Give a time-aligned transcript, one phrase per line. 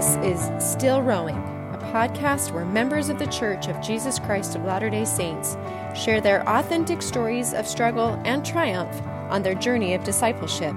[0.00, 4.64] This is Still Rowing, a podcast where members of the Church of Jesus Christ of
[4.64, 5.58] Latter day Saints
[5.94, 8.98] share their authentic stories of struggle and triumph
[9.28, 10.74] on their journey of discipleship,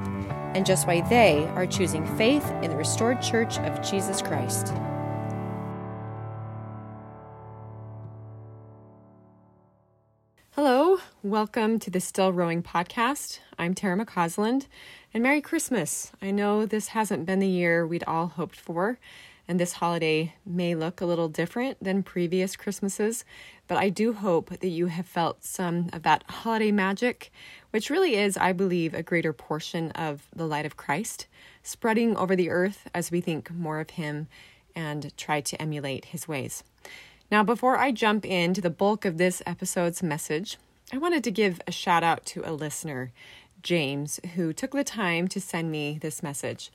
[0.56, 4.74] and just why they are choosing faith in the restored Church of Jesus Christ.
[11.34, 13.40] Welcome to the Still Rowing podcast.
[13.58, 14.68] I'm Tara McCausland,
[15.16, 16.12] and Merry Christmas.
[16.22, 19.00] I know this hasn't been the year we'd all hoped for,
[19.48, 23.26] and this holiday may look a little different than previous Christmases,
[23.68, 27.32] but I do hope that you have felt some of that holiday magic,
[27.72, 31.26] which really is, I believe, a greater portion of the light of Christ
[31.64, 34.28] spreading over the earth as we think more of Him
[34.76, 36.64] and try to emulate His ways.
[37.32, 40.60] Now, before I jump into the bulk of this episode's message,
[40.94, 43.12] I wanted to give a shout out to a listener,
[43.64, 46.72] James, who took the time to send me this message.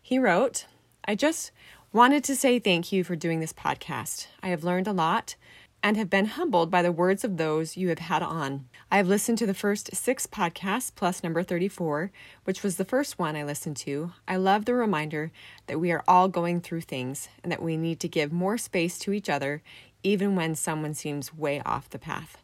[0.00, 0.66] He wrote,
[1.06, 1.50] I just
[1.92, 4.28] wanted to say thank you for doing this podcast.
[4.44, 5.34] I have learned a lot
[5.82, 8.68] and have been humbled by the words of those you have had on.
[8.92, 12.12] I have listened to the first six podcasts plus number 34,
[12.44, 14.12] which was the first one I listened to.
[14.28, 15.32] I love the reminder
[15.66, 19.00] that we are all going through things and that we need to give more space
[19.00, 19.62] to each other,
[20.04, 22.40] even when someone seems way off the path.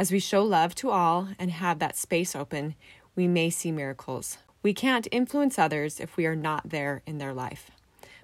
[0.00, 2.76] As we show love to all and have that space open,
[3.16, 4.38] we may see miracles.
[4.62, 7.72] We can't influence others if we are not there in their life.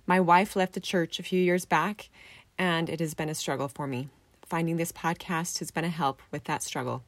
[0.07, 2.11] My wife left the church a few years back,
[2.57, 4.09] and it has been a struggle for me.
[4.47, 7.03] Finding this podcast has been a help with that struggle.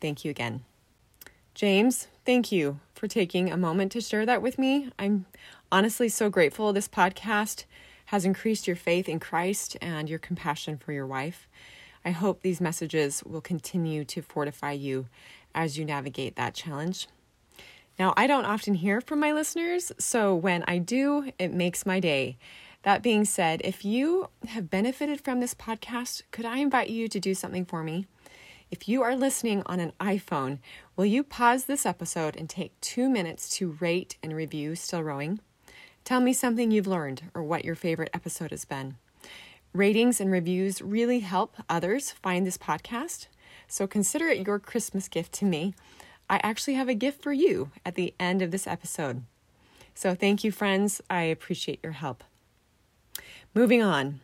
[0.00, 0.64] Thank you again.
[1.54, 4.90] James, thank you for taking a moment to share that with me.
[4.98, 5.26] I'm
[5.70, 7.66] honestly so grateful this podcast
[8.06, 11.46] has increased your faith in Christ and your compassion for your wife.
[12.04, 15.06] I hope these messages will continue to fortify you
[15.54, 17.08] as you navigate that challenge.
[17.98, 21.98] Now, I don't often hear from my listeners, so when I do, it makes my
[21.98, 22.38] day.
[22.82, 27.18] That being said, if you have benefited from this podcast, could I invite you to
[27.18, 28.06] do something for me?
[28.70, 30.58] If you are listening on an iPhone,
[30.94, 35.40] will you pause this episode and take two minutes to rate and review Still Rowing?
[36.04, 38.96] Tell me something you've learned or what your favorite episode has been.
[39.78, 43.28] Ratings and reviews really help others find this podcast,
[43.68, 45.72] so consider it your Christmas gift to me.
[46.28, 49.22] I actually have a gift for you at the end of this episode.
[49.94, 51.00] So thank you, friends.
[51.08, 52.24] I appreciate your help.
[53.54, 54.18] Moving on.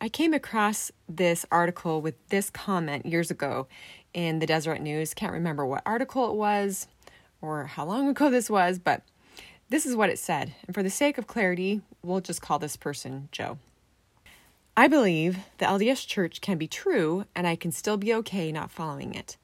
[0.00, 3.68] I came across this article with this comment years ago
[4.12, 5.14] in the Deseret News.
[5.14, 6.88] Can't remember what article it was
[7.40, 9.02] or how long ago this was, but
[9.68, 12.74] this is what it said, and for the sake of clarity, we'll just call this
[12.74, 13.58] person Joe.
[14.76, 18.70] I believe the LDS Church can be true, and I can still be okay not
[18.70, 19.36] following it.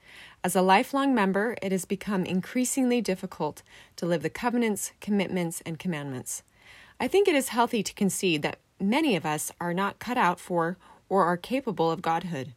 [0.45, 3.63] As a lifelong member, it has become increasingly difficult
[3.97, 6.45] to live the covenants, commitments, and commandments.
[7.01, 10.39] I think it is healthy to concede that many of us are not cut out
[10.39, 10.77] for
[11.09, 12.55] or are capable of godhood,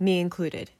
[0.00, 0.70] me included.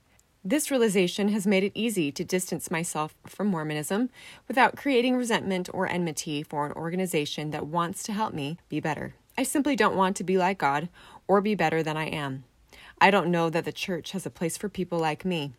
[0.42, 4.08] This realization has made it easy to distance myself from Mormonism
[4.48, 9.14] without creating resentment or enmity for an organization that wants to help me be better.
[9.36, 10.88] I simply don't want to be like God
[11.28, 12.44] or be better than I am.
[13.00, 15.52] I don't know that the church has a place for people like me.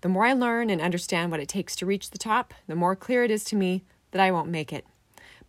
[0.00, 2.96] The more I learn and understand what it takes to reach the top, the more
[2.96, 4.86] clear it is to me that I won't make it.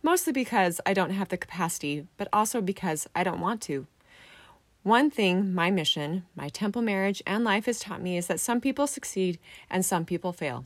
[0.02, 3.86] Mostly because I don't have the capacity, but also because I don't want to.
[4.82, 8.60] One thing my mission, my temple marriage, and life has taught me is that some
[8.60, 9.38] people succeed
[9.70, 10.64] and some people fail.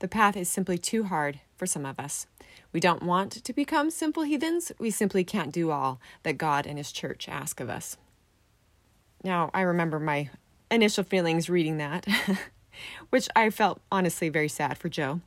[0.00, 2.26] The path is simply too hard for some of us.
[2.72, 4.72] We don't want to become simple heathens.
[4.78, 7.96] We simply can't do all that God and His church ask of us.
[9.26, 10.30] Now, I remember my
[10.70, 12.06] initial feelings reading that,
[13.10, 15.20] which I felt honestly very sad for Joe.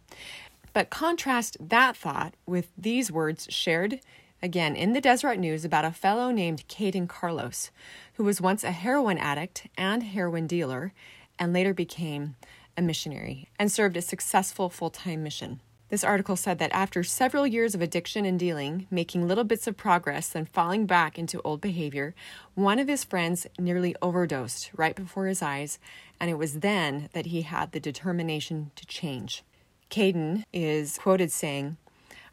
[0.72, 4.00] But contrast that thought with these words shared
[4.42, 7.72] again in the Deseret News about a fellow named Caden Carlos,
[8.14, 10.94] who was once a heroin addict and heroin dealer
[11.38, 12.38] and later became
[12.78, 15.60] a missionary and served a successful full time mission.
[15.90, 19.76] This article said that after several years of addiction and dealing, making little bits of
[19.76, 22.14] progress, then falling back into old behavior,
[22.54, 25.80] one of his friends nearly overdosed right before his eyes,
[26.20, 29.44] and it was then that he had the determination to change.
[29.90, 31.78] Caden is quoted saying,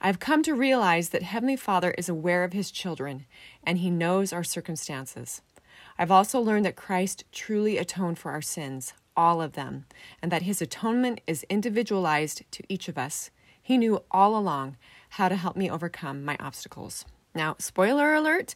[0.01, 3.25] I've come to realize that Heavenly Father is aware of His children
[3.65, 5.41] and He knows our circumstances.
[5.99, 9.87] I've also learned that Christ truly atoned for our sins, all of them,
[10.23, 13.31] and that His atonement is individualized to each of us.
[13.67, 14.77] He knew all along
[15.09, 17.05] how to help me overcome my obstacles.
[17.35, 18.55] Now, spoiler alert,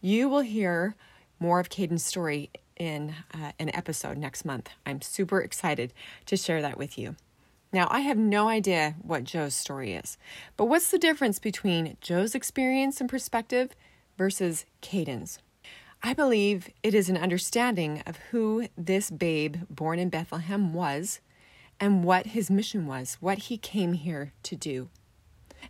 [0.00, 0.94] you will hear
[1.40, 4.70] more of Caden's story in uh, an episode next month.
[4.86, 5.92] I'm super excited
[6.26, 7.16] to share that with you.
[7.72, 10.16] Now, I have no idea what Joe's story is,
[10.56, 13.74] but what's the difference between Joe's experience and perspective
[14.16, 15.40] versus Caden's.
[16.04, 21.20] I believe it is an understanding of who this babe born in Bethlehem was
[21.82, 24.88] and what his mission was, what he came here to do.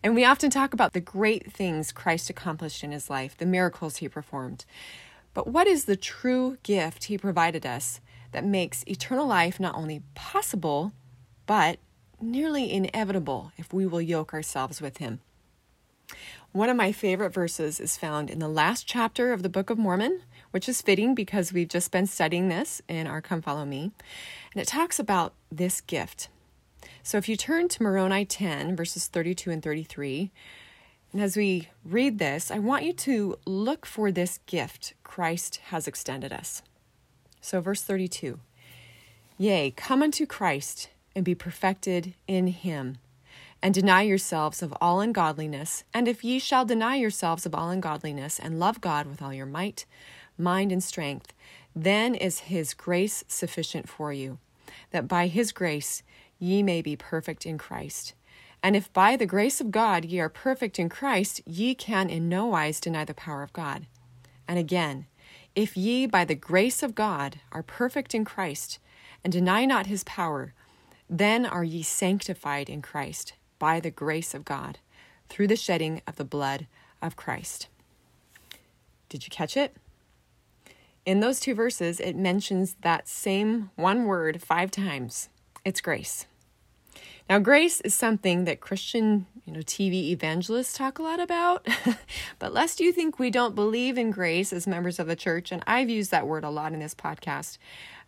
[0.03, 3.97] And we often talk about the great things Christ accomplished in his life, the miracles
[3.97, 4.67] he performed.
[5.33, 10.03] But what is the true gift he provided us that makes eternal life not only
[10.15, 10.93] possible,
[11.47, 11.79] but
[12.21, 15.21] nearly inevitable if we will yoke ourselves with him?
[16.53, 19.79] One of my favorite verses is found in the last chapter of the Book of
[19.79, 20.21] Mormon,
[20.51, 23.93] which is fitting because we've just been studying this in our Come Follow Me.
[24.53, 26.29] And it talks about this gift.
[27.03, 30.31] So if you turn to Moroni 10, verses 32 and 33,
[31.13, 35.87] and as we read this, I want you to look for this gift Christ has
[35.87, 36.63] extended us.
[37.41, 38.41] So, verse 32
[39.37, 42.97] Yea, come unto Christ and be perfected in him
[43.63, 45.85] and deny yourselves of all ungodliness.
[45.93, 49.47] And if ye shall deny yourselves of all ungodliness, and love God with all your
[49.47, 49.85] might,
[50.37, 51.33] mind, and strength,
[51.75, 54.39] then is his grace sufficient for you,
[54.91, 56.03] that by his grace
[56.39, 58.15] ye may be perfect in Christ.
[58.63, 62.29] And if by the grace of God ye are perfect in Christ, ye can in
[62.29, 63.87] no wise deny the power of God.
[64.47, 65.07] And again,
[65.55, 68.79] if ye by the grace of God are perfect in Christ,
[69.25, 70.55] and deny not his power,
[71.09, 74.79] then are ye sanctified in Christ by the grace of God
[75.29, 76.67] through the shedding of the blood
[77.01, 77.69] of Christ.
[79.09, 79.77] Did you catch it?
[81.05, 85.29] In those two verses, it mentions that same one word five times.
[85.65, 86.27] It's grace.
[87.29, 91.67] Now, grace is something that Christian, you know, TV evangelists talk a lot about.
[92.39, 95.63] but lest you think we don't believe in grace as members of the church, and
[95.67, 97.59] I've used that word a lot in this podcast,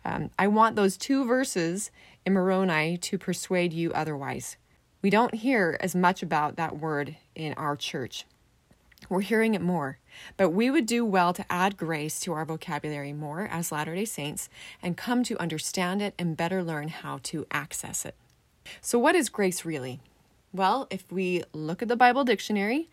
[0.05, 1.91] um, I want those two verses
[2.25, 4.55] in Moroni to persuade you otherwise.
[5.01, 8.25] We don't hear as much about that word in our church.
[9.09, 9.99] We're hearing it more,
[10.37, 14.05] but we would do well to add grace to our vocabulary more as Latter day
[14.05, 14.49] Saints
[14.81, 18.15] and come to understand it and better learn how to access it.
[18.81, 19.99] So, what is grace really?
[20.53, 22.89] Well, if we look at the Bible dictionary,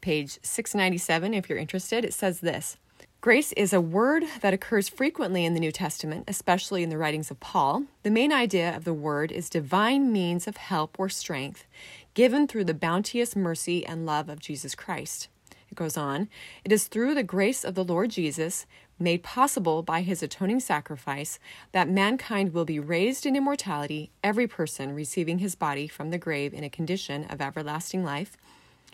[0.00, 2.76] page 697, if you're interested, it says this
[3.20, 7.30] Grace is a word that occurs frequently in the New Testament, especially in the writings
[7.30, 7.84] of Paul.
[8.04, 11.64] The main idea of the word is divine means of help or strength
[12.14, 15.28] given through the bounteous mercy and love of Jesus Christ.
[15.76, 16.28] Goes on,
[16.64, 18.66] it is through the grace of the Lord Jesus,
[18.98, 21.38] made possible by his atoning sacrifice,
[21.72, 26.52] that mankind will be raised in immortality, every person receiving his body from the grave
[26.52, 28.36] in a condition of everlasting life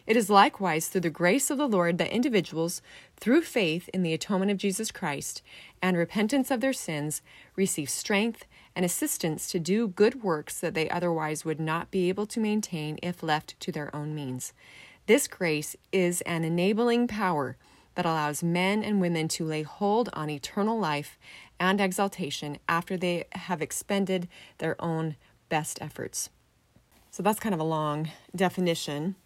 [0.07, 2.83] it is likewise through the grace of the Lord that individuals,
[3.17, 5.43] through faith in the atonement of Jesus Christ
[5.81, 7.23] and repentance of their sins,
[7.55, 8.45] receive strength
[8.75, 12.99] and assistance to do good works that they otherwise would not be able to maintain
[13.01, 14.53] if left to their own means.
[15.13, 17.59] This grace is an enabling power
[17.97, 21.19] that allows men and women to lay hold on eternal life
[21.61, 24.27] and exaltation after they have expended
[24.57, 25.17] their own
[25.51, 26.31] best efforts.
[27.11, 29.17] So that's kind of a long definition.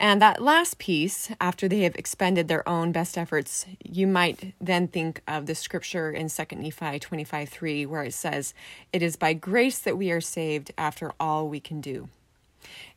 [0.00, 4.88] And that last piece, after they have expended their own best efforts, you might then
[4.88, 8.54] think of the scripture in 2 Nephi 25 3, where it says,
[8.90, 12.08] It is by grace that we are saved after all we can do.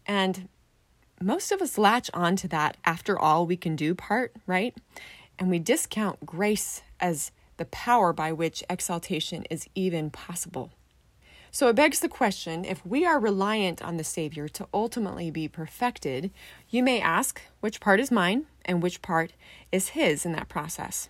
[0.05, 0.47] And
[1.21, 4.75] most of us latch on to that after all we can do part, right?
[5.39, 10.71] And we discount grace as the power by which exaltation is even possible.
[11.51, 15.47] So it begs the question if we are reliant on the Savior to ultimately be
[15.47, 16.31] perfected,
[16.69, 19.33] you may ask which part is mine and which part
[19.71, 21.09] is His in that process.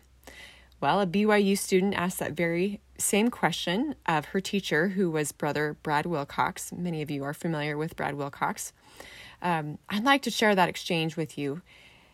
[0.79, 5.75] Well, a BYU student asked that very same question of her teacher, who was Brother
[5.81, 6.71] Brad Wilcox.
[6.71, 8.73] Many of you are familiar with Brad Wilcox.
[9.41, 11.61] Um, I'd like to share that exchange with you.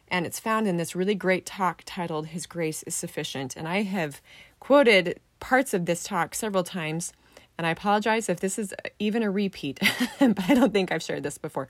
[0.09, 3.55] And it's found in this really great talk titled His Grace is Sufficient.
[3.55, 4.21] And I have
[4.59, 7.13] quoted parts of this talk several times
[7.57, 9.79] and I apologize if this is even a repeat,
[10.19, 11.67] but I don't think I've shared this before.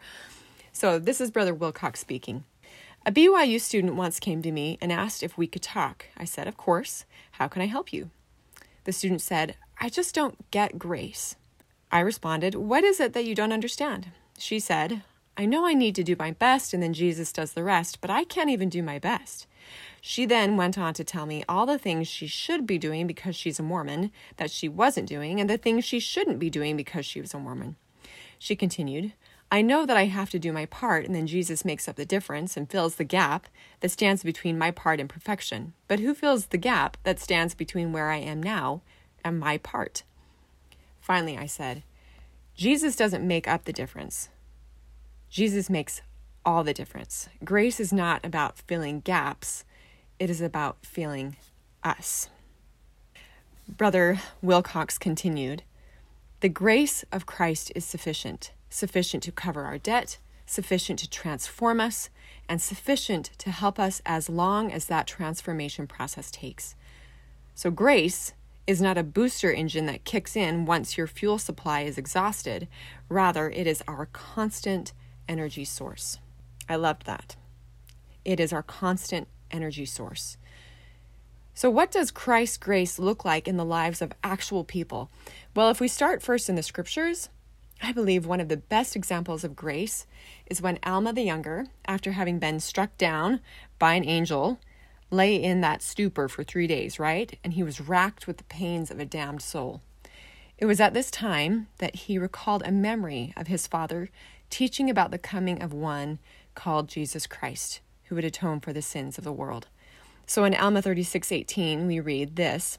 [0.71, 2.45] So, this is Brother Wilcox speaking.
[3.05, 6.05] A BYU student once came to me and asked if we could talk.
[6.17, 7.05] I said, Of course.
[7.33, 8.09] How can I help you?
[8.85, 11.35] The student said, I just don't get grace.
[11.91, 14.07] I responded, What is it that you don't understand?
[14.37, 15.03] She said,
[15.35, 18.09] I know I need to do my best and then Jesus does the rest, but
[18.09, 19.47] I can't even do my best.
[19.99, 23.35] She then went on to tell me all the things she should be doing because
[23.35, 27.05] she's a Mormon that she wasn't doing, and the things she shouldn't be doing because
[27.05, 27.77] she was a Mormon.
[28.37, 29.13] She continued,
[29.49, 32.05] I know that I have to do my part, and then Jesus makes up the
[32.05, 33.47] difference and fills the gap
[33.79, 35.73] that stands between my part and perfection.
[35.87, 38.81] But who fills the gap that stands between where I am now
[39.23, 40.03] and my part?
[40.99, 41.83] Finally, I said,
[42.55, 44.29] Jesus doesn't make up the difference.
[45.33, 45.99] Jesus makes
[46.45, 47.27] all the difference.
[47.43, 49.65] Grace is not about filling gaps,
[50.19, 51.37] it is about filling
[51.83, 52.29] us.
[53.67, 55.63] Brother Wilcox continued
[56.41, 62.11] The grace of Christ is sufficient, sufficient to cover our debt, sufficient to transform us,
[62.47, 66.75] and sufficient to help us as long as that transformation process takes.
[67.55, 68.33] So, grace
[68.67, 72.67] is not a booster engine that kicks in once your fuel supply is exhausted.
[73.09, 74.93] Rather, it is our constant
[75.27, 76.19] energy source.
[76.67, 77.35] I loved that.
[78.25, 80.37] It is our constant energy source.
[81.53, 85.11] So, what does Christ's grace look like in the lives of actual people?
[85.55, 87.29] Well, if we start first in the scriptures,
[87.81, 90.07] I believe one of the best examples of grace
[90.47, 93.39] is when Alma the Younger, after having been struck down
[93.77, 94.59] by an angel,
[95.11, 97.37] lay in that stupor for three days, right?
[97.43, 99.81] And he was racked with the pains of a damned soul.
[100.57, 104.09] It was at this time that he recalled a memory of his father
[104.53, 106.19] teaching about the coming of one
[106.53, 109.65] called Jesus Christ, who would atone for the sins of the world.
[110.27, 112.77] So in Alma 36:18 we read this: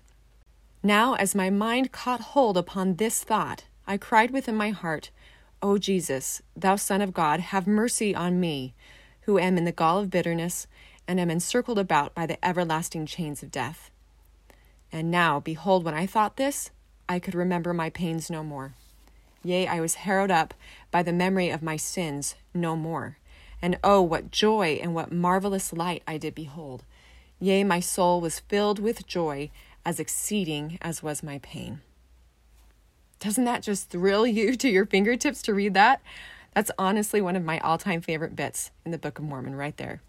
[0.84, 5.10] Now as my mind caught hold upon this thought, I cried within my heart,
[5.60, 8.72] O Jesus, thou son of God, have mercy on me,
[9.22, 10.68] who am in the gall of bitterness
[11.08, 13.90] and am encircled about by the everlasting chains of death.
[14.92, 16.70] And now, behold, when I thought this,
[17.08, 18.74] I could remember my pains no more.
[19.44, 20.54] Yea, I was harrowed up
[20.90, 23.18] by the memory of my sins no more.
[23.60, 26.82] And oh, what joy and what marvelous light I did behold!
[27.38, 29.50] Yea, my soul was filled with joy,
[29.84, 31.82] as exceeding as was my pain.
[33.20, 36.00] Doesn't that just thrill you to your fingertips to read that?
[36.54, 39.76] That's honestly one of my all time favorite bits in the Book of Mormon, right
[39.76, 40.00] there.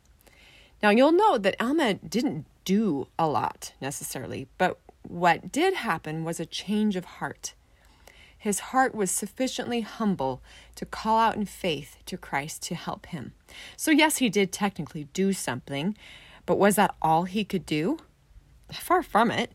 [0.81, 6.39] Now, you'll note that Alma didn't do a lot necessarily, but what did happen was
[6.39, 7.53] a change of heart.
[8.45, 10.39] His heart was sufficiently humble
[10.75, 13.33] to call out in faith to Christ to help him.
[13.75, 15.97] So, yes, he did technically do something,
[16.45, 17.97] but was that all he could do?
[18.71, 19.53] Far from it.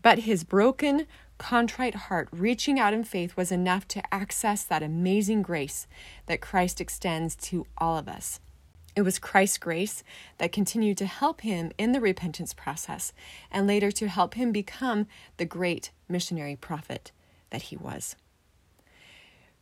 [0.00, 1.08] But his broken,
[1.38, 5.88] contrite heart reaching out in faith was enough to access that amazing grace
[6.26, 8.38] that Christ extends to all of us.
[8.94, 10.04] It was Christ's grace
[10.38, 13.12] that continued to help him in the repentance process
[13.50, 17.10] and later to help him become the great missionary prophet
[17.50, 18.16] that he was.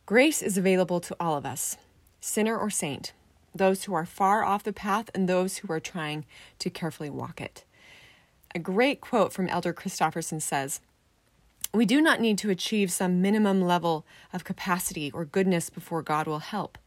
[0.05, 1.77] Grace is available to all of us,
[2.19, 3.13] sinner or saint
[3.53, 6.25] those who are far off the path and those who are trying
[6.59, 7.65] to carefully walk it.
[8.55, 10.81] A great quote from Elder Christofferson says,
[11.73, 16.27] We do not need to achieve some minimum level of capacity or goodness before God
[16.27, 16.77] will help.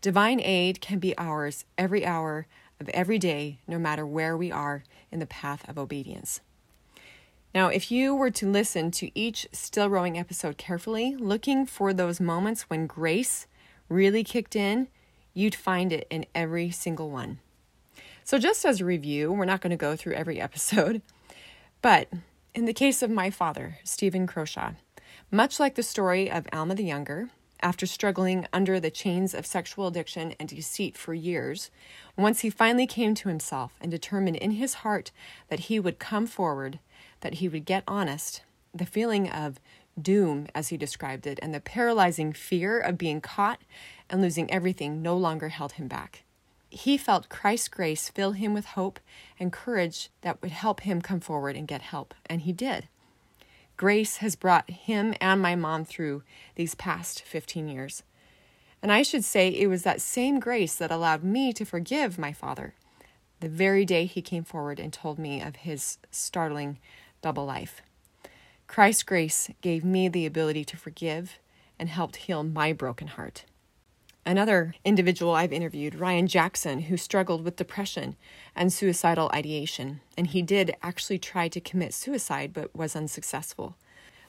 [0.00, 2.46] Divine aid can be ours every hour
[2.80, 6.40] of every day, no matter where we are in the path of obedience.
[7.54, 12.18] Now, if you were to listen to each Still Rowing episode carefully, looking for those
[12.18, 13.46] moments when grace
[13.90, 14.88] really kicked in,
[15.34, 17.40] you'd find it in every single one.
[18.24, 21.02] So, just as a review, we're not going to go through every episode,
[21.82, 22.08] but
[22.54, 24.72] in the case of my father, Stephen Croshaw,
[25.30, 27.28] much like the story of Alma the Younger,
[27.62, 31.70] after struggling under the chains of sexual addiction and deceit for years,
[32.16, 35.12] once he finally came to himself and determined in his heart
[35.48, 36.80] that he would come forward,
[37.22, 38.42] that he would get honest,
[38.74, 39.58] the feeling of
[40.00, 43.60] doom, as he described it, and the paralyzing fear of being caught
[44.08, 46.24] and losing everything no longer held him back.
[46.70, 48.98] He felt Christ's grace fill him with hope
[49.38, 52.88] and courage that would help him come forward and get help, and he did.
[53.76, 56.22] Grace has brought him and my mom through
[56.54, 58.02] these past 15 years.
[58.82, 62.32] And I should say it was that same grace that allowed me to forgive my
[62.32, 62.74] father
[63.42, 66.78] the very day he came forward and told me of his startling
[67.22, 67.80] double life.
[68.66, 71.38] Christ's grace gave me the ability to forgive
[71.78, 73.44] and helped heal my broken heart.
[74.24, 78.14] Another individual I've interviewed, Ryan Jackson, who struggled with depression
[78.54, 83.76] and suicidal ideation, and he did actually try to commit suicide but was unsuccessful.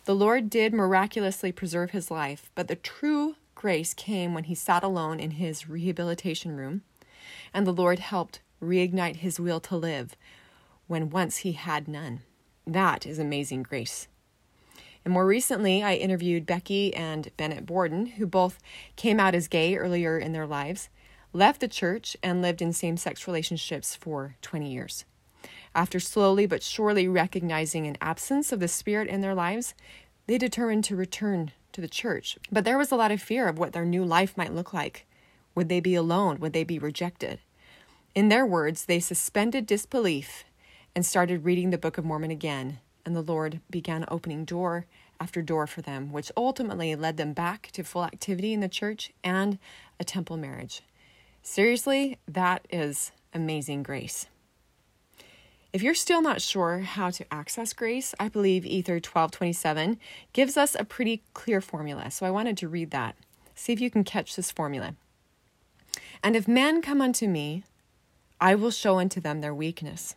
[0.06, 4.84] The Lord did miraculously preserve his life, but the true grace came when he sat
[4.84, 6.82] alone in his rehabilitation room,
[7.54, 10.16] and the Lord helped reignite his will to live
[10.88, 12.22] when once he had none.
[12.66, 14.08] That is amazing grace.
[15.04, 18.60] And more recently, I interviewed Becky and Bennett Borden, who both
[18.96, 20.90] came out as gay earlier in their lives,
[21.34, 25.04] left the church, and lived in same sex relationships for 20 years.
[25.76, 29.74] After slowly but surely recognizing an absence of the Spirit in their lives,
[30.28, 32.38] they determined to return to the church.
[32.52, 35.06] But there was a lot of fear of what their new life might look like.
[35.56, 36.40] Would they be alone?
[36.40, 37.40] Would they be rejected?
[38.16, 40.46] In their words, they suspended disbelief
[40.96, 44.86] and started reading the Book of Mormon again and the Lord began opening door
[45.20, 49.12] after door for them, which ultimately led them back to full activity in the church
[49.24, 49.58] and
[50.00, 50.82] a temple marriage.
[51.42, 54.28] Seriously, that is amazing grace.
[55.72, 59.98] If you're still not sure how to access grace, I believe Ether 1227
[60.32, 62.12] gives us a pretty clear formula.
[62.12, 63.16] So I wanted to read that.
[63.56, 64.96] See if you can catch this formula.
[66.22, 67.64] And if men come unto me,
[68.40, 70.16] I will show unto them their weakness.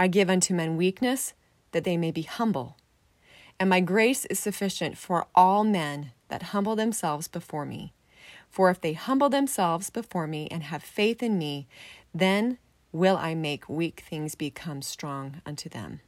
[0.00, 1.34] I give unto men weakness
[1.72, 2.78] that they may be humble.
[3.58, 7.92] And my grace is sufficient for all men that humble themselves before me.
[8.48, 11.68] For if they humble themselves before me and have faith in me,
[12.14, 12.56] then
[12.92, 16.00] will I make weak things become strong unto them.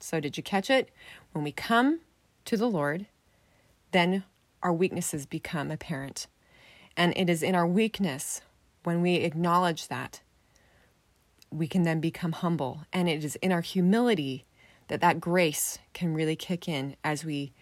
[0.00, 0.90] So, did you catch it?
[1.30, 2.00] When we come
[2.46, 3.06] to the Lord,
[3.92, 4.24] then
[4.60, 6.26] our weaknesses become apparent.
[6.96, 8.40] And it is in our weakness,
[8.82, 10.20] when we acknowledge that,
[11.54, 12.82] we can then become humble.
[12.92, 14.44] And it is in our humility
[14.88, 17.52] that that grace can really kick in as we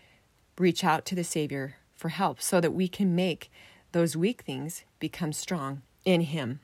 [0.59, 3.51] reach out to the Savior for help so that we can make
[3.93, 6.61] those weak things become strong in Him.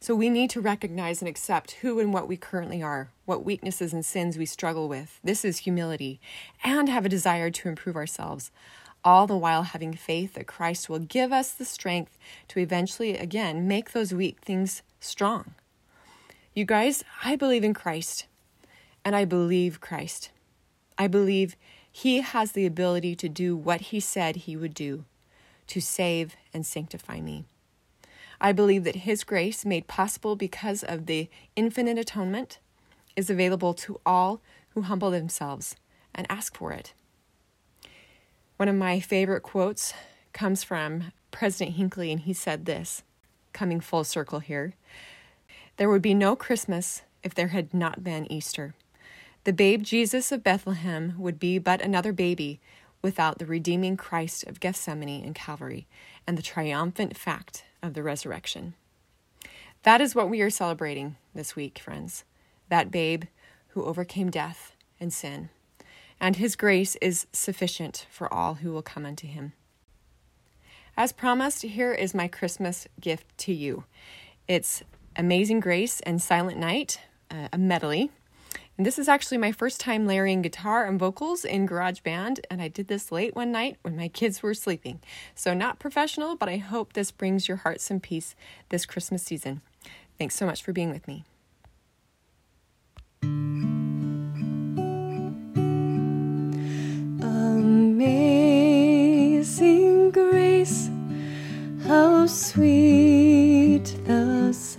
[0.00, 3.92] So we need to recognize and accept who and what we currently are, what weaknesses
[3.92, 5.20] and sins we struggle with.
[5.22, 6.20] This is humility,
[6.64, 8.50] and have a desire to improve ourselves,
[9.04, 12.16] all the while having faith that Christ will give us the strength
[12.48, 15.54] to eventually, again, make those weak things strong.
[16.52, 18.26] You guys, I believe in Christ,
[19.04, 20.32] and I believe Christ.
[20.98, 21.54] I believe
[21.92, 25.04] He has the ability to do what He said He would do
[25.68, 27.44] to save and sanctify me.
[28.40, 32.58] I believe that His grace, made possible because of the infinite atonement,
[33.14, 34.40] is available to all
[34.70, 35.76] who humble themselves
[36.12, 36.94] and ask for it.
[38.56, 39.94] One of my favorite quotes
[40.32, 43.04] comes from President Hinckley, and he said this,
[43.52, 44.74] coming full circle here
[45.80, 48.74] There would be no Christmas if there had not been Easter.
[49.44, 52.60] The babe Jesus of Bethlehem would be but another baby
[53.00, 55.86] without the redeeming Christ of Gethsemane and Calvary
[56.26, 58.74] and the triumphant fact of the resurrection.
[59.82, 62.24] That is what we are celebrating this week, friends.
[62.68, 63.24] That babe
[63.68, 65.48] who overcame death and sin.
[66.20, 69.54] And his grace is sufficient for all who will come unto him.
[70.94, 73.84] As promised, here is my Christmas gift to you.
[74.46, 74.82] It's
[75.20, 76.98] Amazing Grace and Silent Night,
[77.30, 78.10] uh, a medley
[78.80, 82.68] and this is actually my first time layering guitar and vocals in GarageBand, and I
[82.68, 85.00] did this late one night when my kids were sleeping.
[85.34, 88.34] So, not professional, but I hope this brings your heart some peace
[88.70, 89.60] this Christmas season.
[90.18, 91.26] Thanks so much for being with me.
[98.02, 98.52] Amazing
[100.12, 100.88] grace,
[101.86, 103.49] how sweet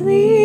[0.00, 0.39] wretch.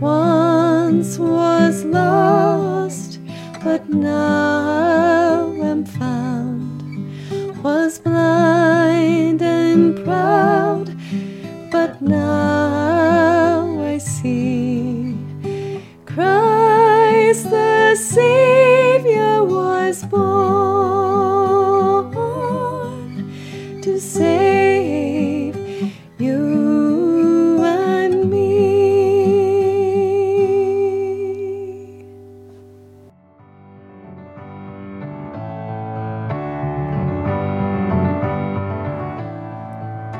[0.00, 3.18] Once was lost,
[3.64, 4.47] but now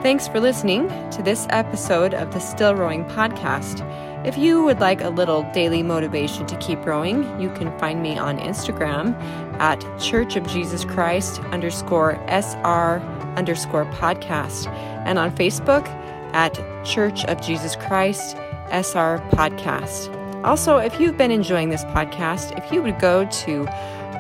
[0.01, 3.85] Thanks for listening to this episode of the Still Rowing podcast.
[4.25, 8.17] If you would like a little daily motivation to keep rowing, you can find me
[8.17, 9.21] on Instagram
[9.59, 13.01] at Church of Jesus Christ underscore SR
[13.37, 14.69] underscore podcast
[15.05, 15.89] and on Facebook
[16.33, 16.55] at
[16.87, 18.37] Church of Jesus Christ
[18.71, 20.15] SR podcast.
[20.45, 23.65] Also, if you've been enjoying this podcast, if you would go to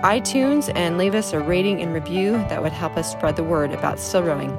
[0.03, 3.73] iTunes and leave us a rating and review, that would help us spread the word
[3.73, 4.59] about still rowing.